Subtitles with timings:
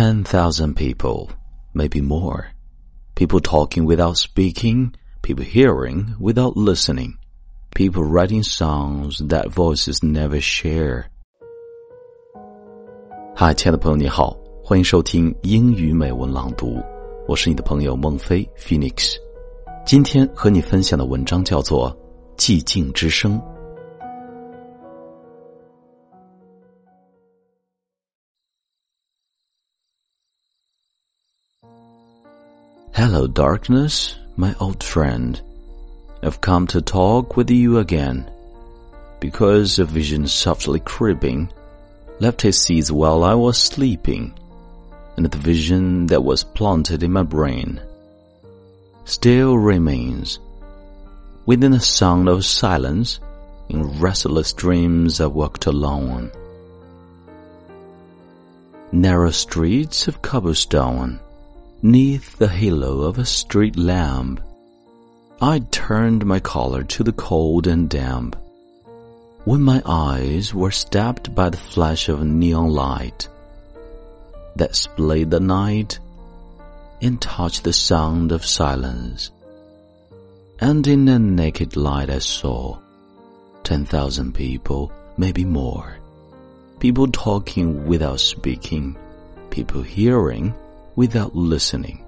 [0.00, 1.30] 10,000 people,
[1.74, 2.46] maybe more.
[3.14, 7.14] People talking without speaking, people hearing without listening,
[7.74, 11.04] people writing songs that voices never share.
[13.34, 16.82] 嗨，亲爱的朋友，你好，欢迎收听英语美文朗读，
[17.26, 19.16] 我是你的朋友孟非 Phoenix。
[19.86, 21.90] 今天和你分享的文章叫做《
[22.36, 23.38] 寂静之声》。
[33.01, 35.41] Hello, darkness, my old friend.
[36.21, 38.29] I've come to talk with you again.
[39.19, 41.51] Because a vision softly creeping
[42.19, 44.37] left his seeds while I was sleeping,
[45.17, 47.81] and the vision that was planted in my brain
[49.05, 50.37] still remains.
[51.47, 53.19] Within the sound of silence,
[53.69, 56.31] in restless dreams I walked alone.
[58.91, 61.19] Narrow streets of cobblestone
[61.83, 64.39] neath the halo of a street lamp.
[65.41, 68.35] I turned my collar to the cold and damp.
[69.45, 73.27] When my eyes were stabbed by the flash of neon light
[74.55, 75.97] that splayed the night
[77.01, 79.31] and touched the sound of silence.
[80.59, 82.77] And in a naked light I saw
[83.63, 85.97] ten thousand people, maybe more.
[86.79, 88.95] People talking without speaking,
[89.49, 90.53] people hearing
[90.95, 92.03] without listening.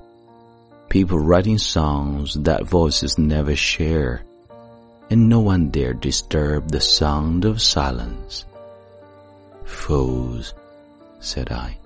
[0.90, 4.24] People writing songs that voices never share,
[5.10, 8.46] and no one dare disturb the sound of silence.
[9.66, 10.54] Fools,
[11.20, 11.78] said I,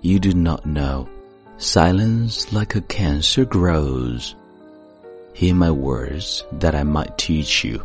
[0.00, 1.08] you do not know.
[1.58, 4.34] Silence like a cancer grows.
[5.32, 7.84] Hear my words that I might teach you.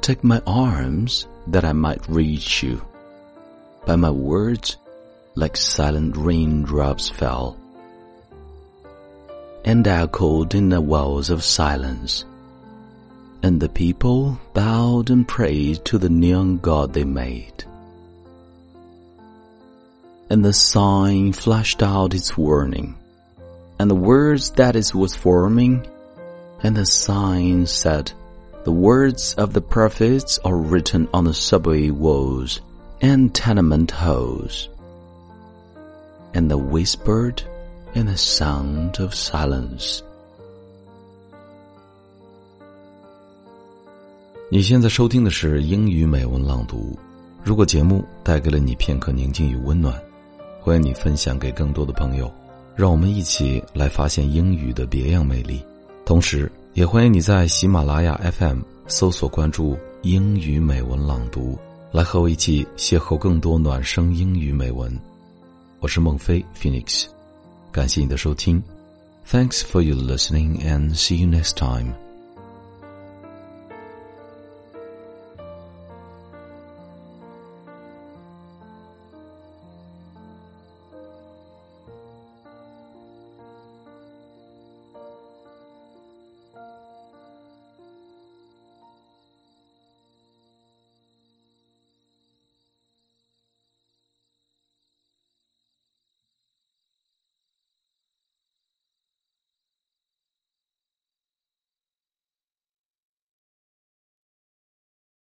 [0.00, 2.82] Take my arms that I might reach you.
[3.86, 4.76] By my words,
[5.34, 7.56] like silent raindrops fell
[9.64, 12.24] and echoed in the wells of silence.
[13.42, 17.64] And the people bowed and prayed to the neon god they made.
[20.28, 22.96] And the sign flashed out its warning,
[23.78, 25.86] and the words that it was forming,
[26.62, 28.12] and the sign said,
[28.64, 32.60] the words of the prophets are written on the subway walls
[33.00, 34.68] and tenement halls
[36.32, 37.42] and the whispered
[37.94, 40.00] and the sound of silence.
[44.52, 46.98] 你现在收听的是英语美文朗读。
[47.44, 49.94] 如果节目带给了你片刻宁静与温暖，
[50.60, 52.30] 欢迎你分享给更多的朋友，
[52.74, 55.64] 让我们一起来发现英语的别样魅力。
[56.04, 61.56] 同时，也欢迎你在喜马拉雅 FM 搜索关注“英语美文朗读”，
[61.92, 64.99] 来和我一起邂逅更多暖声英语美文。
[65.79, 67.05] 我是孟非 Phoenix，
[67.71, 68.61] 感谢你的收听。
[69.29, 71.93] Thanks for your listening and see you next time.